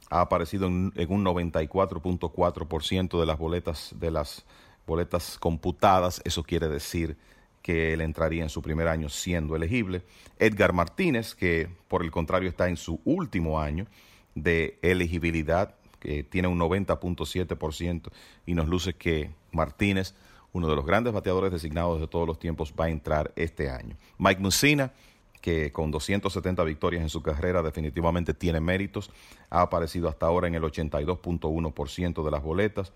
ha 0.10 0.22
aparecido 0.22 0.68
en, 0.68 0.94
en 0.96 1.12
un 1.12 1.26
94.4% 1.26 3.20
de 3.20 3.26
las 3.26 3.38
boletas 3.38 3.94
de 4.00 4.12
las 4.12 4.46
boletas 4.86 5.38
computadas. 5.40 6.22
Eso 6.24 6.44
quiere 6.44 6.68
decir 6.68 7.18
que 7.64 7.94
él 7.94 8.02
entraría 8.02 8.44
en 8.44 8.50
su 8.50 8.62
primer 8.62 8.90
año 8.90 9.10
siendo 9.10 9.56
elegible. 9.56 10.04
Edgar 10.38 10.74
Martínez, 10.74 11.34
que 11.34 11.70
por 11.88 12.04
el 12.04 12.12
contrario 12.12 12.50
está 12.50 12.68
en 12.68 12.76
su 12.78 13.00
último 13.06 13.60
año 13.60 13.88
de 14.36 14.78
elegibilidad, 14.82 15.76
que 16.00 16.24
tiene 16.24 16.50
un 16.50 16.60
90.7% 16.60 18.12
y 18.46 18.54
nos 18.54 18.68
luce 18.68 18.94
que 18.94 19.32
Martínez, 19.54 20.14
uno 20.52 20.68
de 20.68 20.76
los 20.76 20.86
grandes 20.86 21.14
bateadores 21.14 21.54
designados 21.54 22.02
de 22.02 22.08
todos 22.08 22.28
los 22.28 22.38
tiempos, 22.38 22.74
va 22.78 22.86
a 22.86 22.90
entrar 22.90 23.32
este 23.38 23.70
año. 23.70 23.96
Mike 24.18 24.42
Mussina, 24.42 24.92
que 25.40 25.72
con 25.72 25.90
270 25.90 26.64
victorias 26.66 27.02
en 27.02 27.10
su 27.10 27.22
carrera 27.22 27.64
definitivamente 27.64 28.34
tiene 28.34 28.60
méritos, 28.60 29.10
ha 29.50 29.62
aparecido 29.62 30.10
hasta 30.10 30.26
ahora 30.26 30.48
en 30.48 30.56
el 30.56 30.64
82.1% 30.64 32.26
de 32.26 32.32
las 32.32 32.44
boletas 32.44 32.92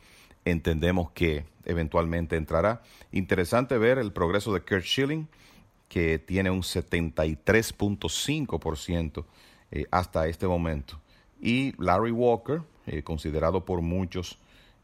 entendemos 0.51 1.11
que 1.11 1.45
eventualmente 1.65 2.35
entrará. 2.35 2.81
Interesante 3.11 3.77
ver 3.77 3.97
el 3.97 4.11
progreso 4.11 4.53
de 4.53 4.61
Kurt 4.61 4.83
Schilling, 4.83 5.27
que 5.87 6.19
tiene 6.19 6.49
un 6.49 6.61
73.5% 6.61 9.25
eh, 9.71 9.85
hasta 9.91 10.27
este 10.27 10.47
momento. 10.47 10.99
Y 11.39 11.73
Larry 11.81 12.11
Walker, 12.11 12.61
eh, 12.85 13.03
considerado 13.03 13.63
por 13.65 13.81
muchos, 13.81 14.39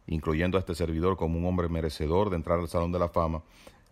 incluyendo 0.08 0.58
a 0.58 0.60
este 0.60 0.76
servidor, 0.76 1.18
como 1.18 1.40
un 1.40 1.46
hombre 1.46 1.70
merecedor 1.70 2.30
de 2.30 2.36
entrar 2.36 2.60
al 2.60 2.68
Salón 2.68 2.92
de 2.92 3.00
la 3.00 3.10
Fama, 3.10 3.44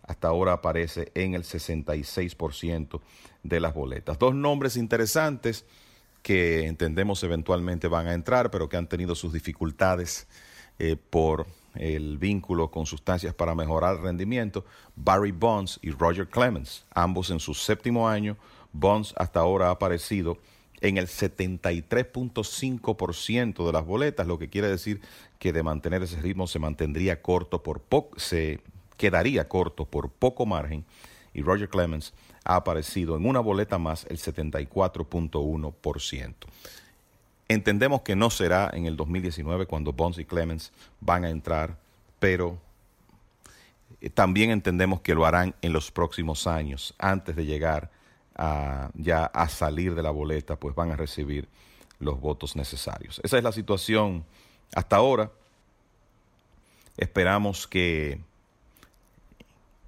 hasta 0.02 0.28
ahora 0.28 0.52
aparece 0.52 1.10
en 1.14 1.34
el 1.34 1.44
66% 1.44 3.00
de 3.42 3.60
las 3.60 3.74
boletas. 3.74 4.18
Dos 4.18 4.34
nombres 4.34 4.76
interesantes 4.76 5.64
que 6.22 6.66
entendemos 6.66 7.22
eventualmente 7.24 7.88
van 7.88 8.06
a 8.06 8.14
entrar, 8.14 8.50
pero 8.50 8.68
que 8.68 8.76
han 8.76 8.88
tenido 8.88 9.14
sus 9.14 9.32
dificultades 9.32 10.28
eh, 10.78 10.96
por 10.96 11.46
el 11.74 12.18
vínculo 12.18 12.70
con 12.70 12.84
sustancias 12.86 13.34
para 13.34 13.54
mejorar 13.54 13.96
el 13.96 14.02
rendimiento, 14.02 14.64
Barry 14.96 15.32
Bonds 15.32 15.78
y 15.82 15.90
Roger 15.90 16.28
Clemens, 16.28 16.86
ambos 16.94 17.28
en 17.30 17.40
su 17.40 17.54
séptimo 17.54 18.08
año. 18.08 18.36
Bonds 18.72 19.14
hasta 19.16 19.40
ahora 19.40 19.68
ha 19.68 19.72
aparecido 19.72 20.38
en 20.80 20.96
el 20.98 21.06
73.5% 21.06 23.66
de 23.66 23.72
las 23.72 23.86
boletas, 23.86 24.26
lo 24.26 24.38
que 24.38 24.50
quiere 24.50 24.68
decir 24.68 25.00
que 25.38 25.52
de 25.52 25.62
mantener 25.62 26.02
ese 26.02 26.20
ritmo 26.20 26.48
se 26.48 26.58
mantendría 26.58 27.22
corto 27.22 27.62
por 27.62 27.80
poco, 27.80 28.18
se 28.18 28.58
quedaría 28.96 29.48
corto 29.48 29.84
por 29.84 30.10
poco 30.10 30.44
margen. 30.44 30.84
Y 31.34 31.42
Roger 31.42 31.68
Clemens 31.68 32.12
ha 32.44 32.56
aparecido 32.56 33.16
en 33.16 33.24
una 33.26 33.38
boleta 33.40 33.78
más 33.78 34.06
el 34.10 34.18
74.1%. 34.18 36.34
Entendemos 37.48 38.02
que 38.02 38.16
no 38.16 38.30
será 38.30 38.70
en 38.72 38.86
el 38.86 38.96
2019 38.96 39.66
cuando 39.66 39.92
Bonds 39.92 40.18
y 40.18 40.24
Clemens 40.24 40.72
van 41.00 41.24
a 41.24 41.30
entrar, 41.30 41.76
pero 42.18 42.58
eh, 44.00 44.10
también 44.10 44.50
entendemos 44.50 45.00
que 45.00 45.14
lo 45.14 45.26
harán 45.26 45.54
en 45.62 45.72
los 45.72 45.90
próximos 45.90 46.46
años, 46.46 46.94
antes 46.98 47.36
de 47.36 47.44
llegar 47.44 47.90
a, 48.34 48.90
ya 48.94 49.26
a 49.26 49.48
salir 49.48 49.94
de 49.94 50.02
la 50.02 50.10
boleta, 50.10 50.56
pues 50.56 50.74
van 50.74 50.90
a 50.90 50.96
recibir 50.96 51.48
los 51.98 52.20
votos 52.20 52.56
necesarios. 52.56 53.20
Esa 53.22 53.38
es 53.38 53.44
la 53.44 53.52
situación 53.52 54.24
hasta 54.74 54.96
ahora. 54.96 55.30
Esperamos 56.96 57.66
que 57.66 58.20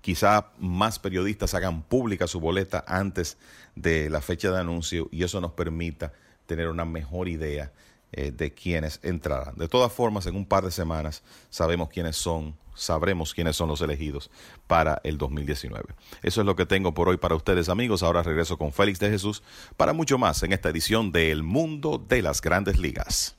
quizá 0.00 0.50
más 0.58 0.98
periodistas 0.98 1.54
hagan 1.54 1.82
pública 1.82 2.26
su 2.26 2.40
boleta 2.40 2.84
antes 2.86 3.38
de 3.74 4.10
la 4.10 4.20
fecha 4.20 4.50
de 4.50 4.60
anuncio 4.60 5.08
y 5.10 5.24
eso 5.24 5.40
nos 5.40 5.52
permita 5.52 6.12
tener 6.46 6.68
una 6.68 6.84
mejor 6.84 7.28
idea 7.28 7.72
eh, 8.12 8.30
de 8.30 8.54
quiénes 8.54 9.00
entrarán. 9.02 9.56
De 9.56 9.66
todas 9.68 9.92
formas, 9.92 10.26
en 10.26 10.36
un 10.36 10.46
par 10.46 10.64
de 10.64 10.70
semanas 10.70 11.22
sabemos 11.50 11.88
quiénes 11.88 12.16
son, 12.16 12.54
sabremos 12.74 13.34
quiénes 13.34 13.56
son 13.56 13.68
los 13.68 13.80
elegidos 13.80 14.30
para 14.66 15.00
el 15.02 15.18
2019. 15.18 15.94
Eso 16.22 16.40
es 16.40 16.46
lo 16.46 16.54
que 16.54 16.64
tengo 16.64 16.94
por 16.94 17.08
hoy 17.08 17.16
para 17.16 17.34
ustedes 17.34 17.68
amigos. 17.68 18.04
Ahora 18.04 18.22
regreso 18.22 18.56
con 18.56 18.72
Félix 18.72 19.00
de 19.00 19.10
Jesús 19.10 19.42
para 19.76 19.92
mucho 19.92 20.16
más 20.16 20.42
en 20.44 20.52
esta 20.52 20.68
edición 20.68 21.10
de 21.10 21.32
El 21.32 21.42
Mundo 21.42 22.04
de 22.08 22.22
las 22.22 22.40
Grandes 22.40 22.78
Ligas. 22.78 23.36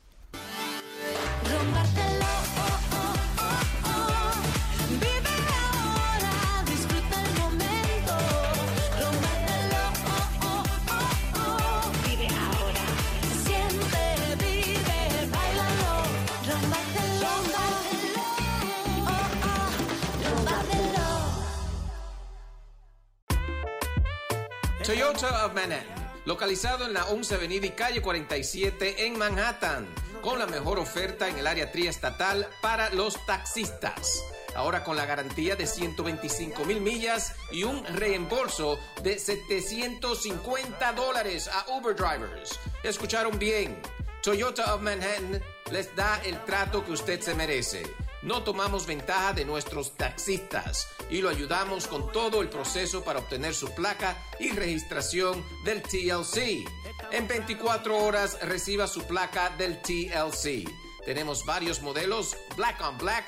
Toyota 24.86 25.48
of 25.48 25.56
Manhattan, 25.56 26.12
localizado 26.26 26.86
en 26.86 26.94
la 26.94 27.06
11 27.06 27.34
Avenida 27.34 27.66
y 27.66 27.72
calle 27.72 28.04
47 28.04 29.08
en 29.08 29.18
Manhattan, 29.18 29.88
con 30.22 30.38
la 30.38 30.46
mejor 30.46 30.78
oferta 30.78 31.28
en 31.28 31.40
el 31.40 31.48
área 31.48 31.72
triestatal 31.72 32.48
para 32.62 32.92
los 32.92 33.26
taxistas. 33.26 34.22
Ahora 34.56 34.84
con 34.84 34.96
la 34.96 35.08
garantía 35.08 35.56
de 35.56 35.66
125 35.66 36.66
mil 36.66 36.82
millas 36.82 37.34
y 37.52 37.64
un 37.64 37.84
reembolso 37.84 38.78
de 39.02 39.18
750 39.18 40.94
dólares 40.94 41.50
a 41.52 41.66
Uber 41.72 41.96
drivers. 41.96 42.60
Escucharon 42.84 43.40
bien. 43.40 43.82
Toyota 44.22 44.76
of 44.76 44.84
Manhattan 44.84 45.42
les 45.72 45.96
da 45.96 46.22
el 46.24 46.40
trato 46.46 46.86
que 46.86 46.92
usted 46.92 47.20
se 47.22 47.34
merece 47.34 48.05
no 48.26 48.42
tomamos 48.44 48.88
ventaja 48.88 49.34
de 49.34 49.46
nuestros 49.46 49.96
taxistas 49.96 50.88
y 51.12 51.22
lo 51.22 51.30
ayudamos 51.30 51.88
con 51.88 52.12
todo 52.12 52.42
el 52.42 52.50
proceso 52.50 53.04
para 53.04 53.20
obtener 53.20 53.54
su 53.54 53.70
placa 53.74 54.18
y 54.40 54.50
registración 54.50 55.46
del 55.64 55.84
TLC. 55.84 56.66
En 57.12 57.28
24 57.28 57.98
horas 57.98 58.40
reciba 58.42 58.88
su 58.88 59.04
placa 59.04 59.52
del 59.58 59.80
TLC. 59.82 60.68
Tenemos 61.06 61.46
varios 61.46 61.84
modelos, 61.84 62.36
Black 62.58 62.82
on 62.82 62.98
Black. 62.98 63.26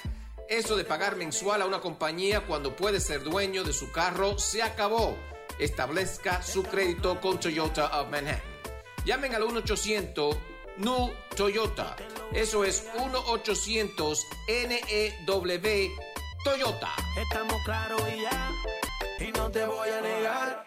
Eso 0.50 0.76
de 0.76 0.84
pagar 0.84 1.16
mensual 1.16 1.62
a 1.62 1.68
una 1.68 1.80
compañía 1.80 2.48
cuando 2.48 2.76
puede 2.76 3.00
ser 3.00 3.24
dueño 3.24 3.64
de 3.64 3.74
su 3.74 3.92
carro 3.92 4.40
se 4.40 4.64
acabó. 4.64 5.16
Establezca 5.60 6.42
su 6.42 6.64
crédito 6.64 7.22
con 7.22 7.40
Toyota 7.40 8.02
of 8.02 8.10
Manhattan. 8.10 8.42
Llamen 9.06 9.36
al 9.36 9.44
1-800 9.44 10.57
NU 10.80 11.12
Toyota. 11.36 11.96
Eso 12.34 12.64
es 12.64 12.88
1-800-NEW 12.96 15.92
Toyota. 16.44 16.90
Estamos 17.22 17.56
claros 17.66 18.02
y 18.16 18.22
ya, 18.22 18.52
y 19.20 19.32
no 19.32 19.52
te 19.52 19.66
voy 19.66 19.90
a 19.90 20.02
negar. 20.02 20.64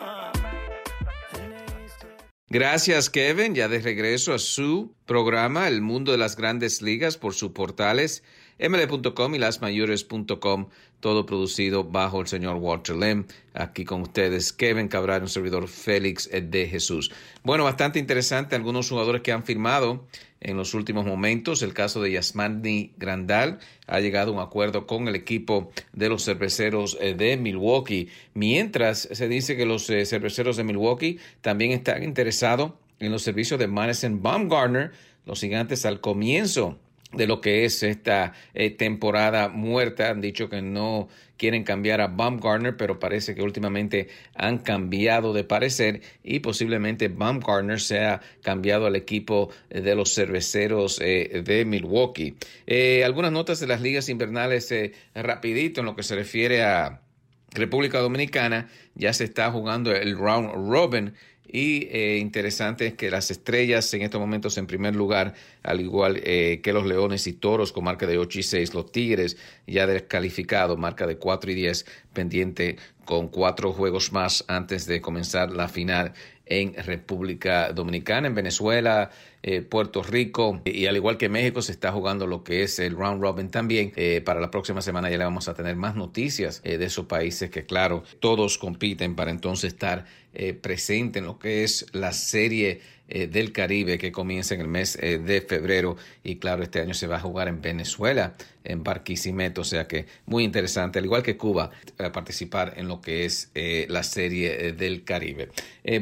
Gracias 2.49 3.11
Kevin, 3.11 3.55
ya 3.55 3.69
de 3.69 3.79
regreso 3.79 4.35
a 4.35 4.41
su 4.41 4.97
programa 5.07 5.69
El 5.69 5.83
Mundo 5.83 6.11
de 6.11 6.19
las 6.19 6.35
Grandes 6.37 6.83
Ligas 6.83 7.17
por 7.17 7.33
sus 7.33 7.53
portales 7.53 8.25
ml.com 8.61 9.35
y 9.35 9.39
lasmayores.com, 9.39 10.69
todo 11.01 11.27
producido 11.27 11.85
bajo 11.85 12.21
el 12.21 12.27
señor 12.27 12.57
Walter 12.57 12.97
Lem. 12.97 13.27
Aquí 13.55 13.85
con 13.85 14.03
ustedes, 14.03 14.53
Kevin 14.53 14.89
Cabral, 14.89 15.23
un 15.23 15.29
servidor 15.29 15.67
Félix 15.67 16.29
de 16.31 16.69
Jesús. 16.69 17.11
Bueno, 17.43 17.65
bastante 17.65 17.99
interesante 17.99 18.55
algunos 18.55 18.89
jugadores 18.89 19.23
que 19.23 19.33
han 19.33 19.45
firmado 19.45 20.07
en 20.41 20.57
los 20.57 20.75
últimos 20.75 21.05
momentos. 21.05 21.63
El 21.63 21.75
caso 21.75 22.03
de 22.03 22.13
Yasmani 22.13 22.93
Grandal 22.97 23.59
ha 23.87 24.01
llegado 24.01 24.33
a 24.33 24.35
un 24.35 24.41
acuerdo 24.41 24.87
con 24.87 25.09
el 25.09 25.15
equipo 25.15 25.71
de 25.93 26.09
los 26.09 26.25
cerveceros 26.25 26.97
eh, 27.01 27.15
de 27.15 27.37
Milwaukee, 27.37 28.09
mientras 28.35 29.09
se 29.13 29.29
dice 29.29 29.57
que 29.57 29.67
los 29.67 29.89
eh, 29.91 30.05
cerveceros 30.07 30.57
de 30.57 30.65
Milwaukee 30.65 31.19
también 31.41 31.73
están 31.73 32.03
interesados 32.03 32.73
en 32.99 33.13
los 33.13 33.23
servicios 33.23 33.59
de 33.59 33.67
Madison 33.67 34.23
Baumgartner, 34.23 34.93
los 35.25 35.41
gigantes 35.41 35.87
al 35.87 36.01
comienzo 36.01 36.79
de 37.13 37.27
lo 37.27 37.41
que 37.41 37.65
es 37.65 37.83
esta 37.83 38.33
eh, 38.55 38.71
temporada 38.71 39.49
muerta. 39.49 40.11
Han 40.11 40.21
dicho 40.21 40.49
que 40.49 40.63
no 40.63 41.09
quieren 41.37 41.65
cambiar 41.65 42.01
a 42.01 42.07
Baumgartner, 42.07 42.77
pero 42.77 42.99
parece 42.99 43.35
que 43.35 43.43
últimamente 43.43 44.09
han 44.35 44.59
cambiado 44.59 45.33
de 45.33 45.45
parecer 45.45 46.03
y 46.23 46.41
posiblemente 46.41 47.09
Baumgartner 47.09 47.81
sea 47.81 48.21
cambiado 48.43 48.87
al 48.87 48.95
equipo 48.95 49.51
de 49.71 49.95
los 49.95 50.15
cerveceros 50.15 51.01
eh, 51.01 51.43
de 51.45 51.65
Milwaukee. 51.65 52.37
Eh, 52.67 53.03
algunas 53.05 53.33
notas 53.33 53.59
de 53.59 53.67
las 53.67 53.81
ligas 53.81 54.09
invernales 54.09 54.73
rapidito 55.15 55.81
en 55.81 55.87
lo 55.87 55.97
que 55.97 56.03
se 56.03 56.15
refiere 56.15 56.63
a 56.63 57.01
República 57.53 57.99
Dominicana. 57.99 58.69
Ya 58.95 59.13
se 59.13 59.25
está 59.25 59.51
jugando 59.51 59.93
el 59.93 60.17
round 60.17 60.71
robin 60.71 61.15
y 61.53 61.89
interesante 62.19 62.87
es 62.87 62.95
que 62.95 63.11
las 63.11 63.31
estrellas 63.31 63.93
en 63.95 64.03
estos 64.03 64.21
momentos 64.21 64.57
en 64.57 64.67
primer 64.67 64.95
lugar, 64.95 65.35
al 65.63 65.81
igual 65.81 66.21
eh, 66.25 66.61
que 66.63 66.73
los 66.73 66.87
leones 66.87 67.27
y 67.27 67.35
toros 67.35 67.73
con 67.73 67.85
marca 67.85 68.07
de 68.07 68.19
8 68.19 68.39
y 68.39 68.43
6, 68.43 68.75
los 68.75 68.91
tigres 68.93 69.37
ya 69.67 69.87
descalificados, 69.87 70.79
marca 70.79 71.07
de 71.07 71.17
4 71.17 71.51
y 71.51 71.55
10, 71.55 71.87
pendiente 72.13 72.77
con 73.05 73.29
cuatro 73.29 73.73
juegos 73.73 74.13
más 74.13 74.45
antes 74.47 74.87
de 74.87 75.01
comenzar 75.01 75.51
la 75.51 75.69
final 75.69 76.13
en 76.47 76.75
República 76.75 77.73
Dominicana, 77.73 78.27
en 78.27 78.35
Venezuela, 78.35 79.11
eh, 79.43 79.63
Puerto 79.63 80.03
Rico 80.03 80.61
y 80.65 80.87
al 80.87 80.97
igual 80.97 81.17
que 81.17 81.29
México 81.29 81.63
se 81.63 81.73
está 81.73 81.93
jugando 81.93 82.27
lo 82.27 82.43
que 82.43 82.63
es 82.63 82.79
el 82.79 82.97
round 82.97 83.23
robin 83.23 83.51
también. 83.51 83.93
Eh, 83.97 84.21
para 84.25 84.41
la 84.41 84.51
próxima 84.51 84.83
semana 84.83 85.11
ya 85.11 85.19
le 85.19 85.25
vamos 85.25 85.49
a 85.49 85.55
tener 85.55 85.77
más 85.77 85.95
noticias 85.95 86.63
de 86.63 86.85
esos 86.85 87.07
países 87.07 87.51
que 87.51 87.67
claro, 87.67 88.03
todos 88.19 88.59
compiten 88.59 89.15
para 89.15 89.31
entonces 89.31 89.73
estar 89.73 90.07
presente 90.61 91.19
en 91.19 91.27
lo 91.27 91.39
que 91.39 91.65
es 91.65 91.87
la 91.93 92.13
serie 92.13 92.81
del 93.11 93.53
Caribe 93.53 93.99
que 93.99 94.13
comienza 94.13 94.55
en 94.55 94.61
el 94.61 94.69
mes 94.69 94.97
de 94.97 95.45
febrero. 95.47 95.97
Y 96.23 96.37
claro, 96.37 96.63
este 96.63 96.81
año 96.81 96.95
se 96.95 97.07
va 97.07 97.17
a 97.17 97.21
jugar 97.21 97.49
en 97.49 97.61
Venezuela, 97.61 98.35
en 98.65 98.83
Barquisimeto, 98.83 99.63
o 99.63 99.65
sea 99.65 99.87
que 99.87 100.07
muy 100.27 100.45
interesante, 100.45 100.99
al 100.99 101.05
igual 101.05 101.23
que 101.23 101.37
Cuba, 101.37 101.71
participar 102.13 102.75
en 102.77 102.89
lo 102.89 103.01
que 103.01 103.25
es 103.25 103.51
la 103.89 104.03
serie 104.03 104.73
del 104.73 105.05
Caribe. 105.05 105.49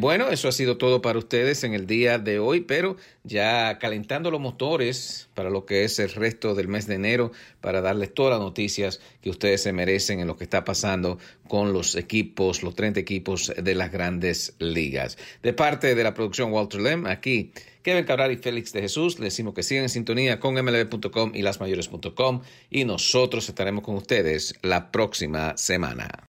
bueno, 0.01 0.29
eso 0.31 0.49
ha 0.49 0.53
sido 0.53 0.77
todo 0.77 1.03
para 1.03 1.19
ustedes 1.19 1.65
en 1.65 1.75
el 1.75 1.87
día 1.87 2.19
de 2.19 2.39
hoy, 2.39 2.61
pero 2.61 2.97
ya 3.25 3.79
calentando 3.79 4.31
los 4.31 4.41
motores 4.41 5.29
para 5.35 5.51
lo 5.51 5.67
que 5.67 5.85
es 5.85 5.99
el 5.99 6.11
resto 6.11 6.55
del 6.55 6.69
mes 6.69 6.87
de 6.87 6.95
enero, 6.95 7.33
para 7.61 7.81
darles 7.81 8.15
todas 8.15 8.33
las 8.33 8.41
noticias 8.41 9.01
que 9.23 9.31
ustedes 9.31 9.63
se 9.63 9.73
merecen 9.73 10.21
en 10.21 10.27
lo 10.27 10.37
que 10.37 10.45
está 10.45 10.65
pasando 10.65 11.19
con 11.47 11.73
los 11.73 11.95
equipos, 11.95 12.63
los 12.63 12.75
30 12.75 13.01
equipos 13.01 13.53
de 13.57 13.75
las 13.75 13.93
grandes 13.93 14.55
ligas. 14.59 15.19
De 15.43 15.53
parte 15.53 15.95
de 15.95 16.05
la 16.05 16.15
producción 16.15 16.53
Walter 16.53 16.81
Lem, 16.81 17.07
aquí 17.07 17.53
Kevin 17.83 18.05
Cabral 18.05 18.33
y 18.33 18.37
Félix 18.37 18.73
de 18.73 18.81
Jesús, 18.81 19.19
les 19.19 19.33
decimos 19.33 19.55
que 19.55 19.63
sigan 19.63 19.85
en 19.85 19.89
sintonía 19.89 20.41
con 20.41 20.55
mlb.com 20.55 21.33
y 21.35 21.43
lasmayores.com 21.43 22.43
y 22.71 22.85
nosotros 22.85 23.49
estaremos 23.49 23.85
con 23.85 23.97
ustedes 23.97 24.55
la 24.63 24.91
próxima 24.91 25.57
semana. 25.57 26.29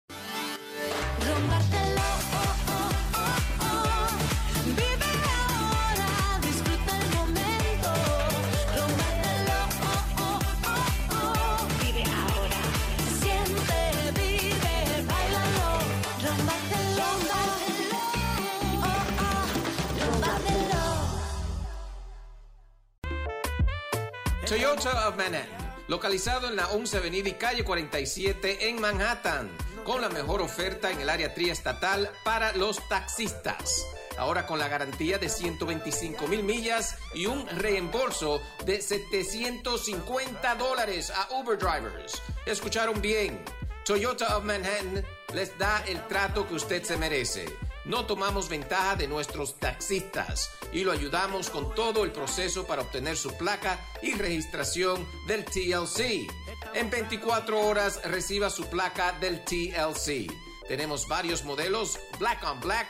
Manhattan, 25.17 25.75
localizado 25.89 26.49
en 26.49 26.57
la 26.57 26.69
11 26.69 26.99
Avenida 26.99 27.29
y 27.29 27.33
calle 27.33 27.65
47 27.65 28.69
en 28.69 28.81
Manhattan, 28.81 29.51
con 29.85 30.01
la 30.01 30.09
mejor 30.09 30.43
oferta 30.43 30.91
en 30.91 31.01
el 31.01 31.09
área 31.09 31.33
triestatal 31.35 32.11
para 32.25 32.53
los 32.53 32.87
taxistas. 32.89 33.85
Ahora 34.19 34.47
con 34.47 34.59
la 34.59 34.69
garantía 34.69 35.19
de 35.19 35.29
125 35.29 36.27
mil 36.29 36.43
millas 36.43 36.97
y 37.15 37.27
un 37.27 37.47
reembolso 37.47 38.41
de 38.65 38.81
750 38.81 40.55
dólares 40.55 41.11
a 41.11 41.29
Uber 41.35 41.59
drivers. 41.59 42.23
Escucharon 42.47 43.01
bien. 43.01 43.43
Toyota 43.85 44.37
of 44.37 44.45
Manhattan 44.45 45.05
les 45.35 45.57
da 45.59 45.85
el 45.87 46.05
trato 46.09 46.47
que 46.49 46.55
usted 46.55 46.83
se 46.83 46.97
merece 46.97 47.47
no 47.87 48.05
tomamos 48.05 48.49
ventaja 48.49 48.97
de 48.97 49.07
nuestros 49.07 49.59
taxistas 49.59 50.51
y 50.73 50.83
lo 50.83 50.93
ayudamos 50.93 51.51
con 51.51 51.75
todo 51.75 52.05
el 52.05 52.11
proceso 52.11 52.67
para 52.67 52.83
obtener 52.83 53.17
su 53.17 53.33
placa 53.37 53.79
y 54.03 54.13
registración 54.15 55.07
del 55.27 55.45
TLC. 55.45 56.29
En 56.75 56.91
24 56.91 57.61
horas 57.61 58.01
reciba 58.05 58.51
su 58.51 58.67
placa 58.67 59.13
del 59.21 59.45
TLC. 59.45 60.31
Tenemos 60.67 61.07
varios 61.07 61.45
modelos, 61.45 61.99
Black 62.19 62.43
on 62.45 62.61
Black. 62.61 62.89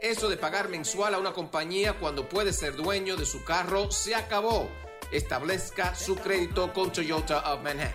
Eso 0.00 0.28
de 0.30 0.36
pagar 0.36 0.70
mensual 0.70 1.14
a 1.14 1.18
una 1.18 1.32
compañía 1.32 1.98
cuando 1.98 2.28
puede 2.28 2.52
ser 2.52 2.74
dueño 2.74 3.16
de 3.16 3.26
su 3.26 3.44
carro 3.44 3.90
se 3.90 4.14
acabó. 4.14 4.70
Establezca 5.12 5.94
su 5.94 6.16
crédito 6.16 6.72
con 6.72 6.90
Toyota 6.90 7.52
of 7.52 7.62
Manhattan. 7.62 7.94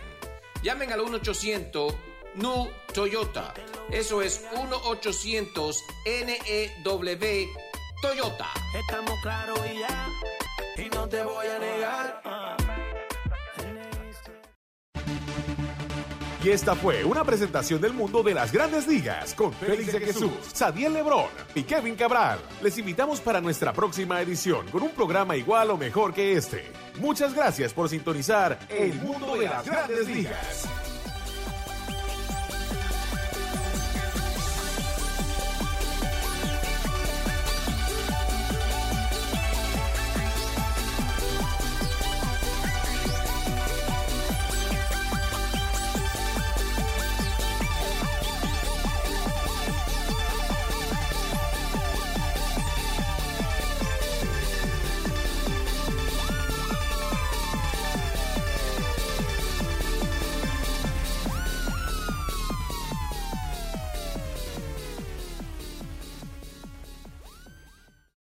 Llamen 0.62 0.92
al 0.94 1.02
1 1.02 1.18
800 1.18 1.94
NU 2.36 2.70
Toyota. 2.94 3.54
Eso 3.90 4.22
es 4.22 4.44
1-800-NEW 4.54 7.48
Toyota. 8.02 8.50
Estamos 8.80 9.20
claros 9.22 9.60
y 9.74 9.80
ya, 9.80 10.10
y 10.78 10.90
no 10.90 11.08
te 11.08 11.24
voy 11.24 11.48
a 11.48 11.60
negar. 11.60 12.22
Y 16.44 16.50
esta 16.50 16.76
fue 16.76 17.06
una 17.06 17.24
presentación 17.24 17.80
del 17.80 17.94
mundo 17.94 18.22
de 18.22 18.34
las 18.34 18.52
grandes 18.52 18.86
ligas 18.86 19.34
con 19.34 19.54
Félix 19.54 19.94
de 19.94 20.02
Jesús, 20.02 20.34
Sadiel 20.52 20.92
Lebrón 20.92 21.28
y 21.56 21.64
Kevin 21.64 21.96
Cabral. 21.96 22.38
Les 22.62 22.78
invitamos 22.78 23.22
para 23.22 23.40
nuestra 23.40 23.72
próxima 23.72 24.20
edición 24.20 24.68
con 24.70 24.84
un 24.84 24.90
programa 24.90 25.38
igual 25.38 25.72
o 25.72 25.78
mejor 25.78 26.14
que 26.14 26.34
este. 26.34 26.70
Muchas 27.00 27.34
gracias 27.34 27.74
por 27.74 27.88
sintonizar 27.88 28.60
El 28.68 28.94
Mundo 28.96 29.38
de 29.38 29.46
las 29.46 29.66
Grandes 29.66 30.10
Ligas. 30.10 30.68